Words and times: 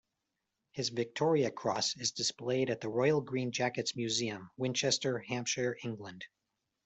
His 0.71 0.89
Victoria 0.89 1.51
Cross 1.51 1.97
is 1.97 2.09
displayed 2.09 2.71
at 2.71 2.81
the 2.81 2.89
Royal 2.89 3.21
Green 3.21 3.51
Jackets 3.51 3.95
Museum, 3.95 4.49
Winchester, 4.57 5.19
Hampshire, 5.19 5.77
England. 5.83 6.25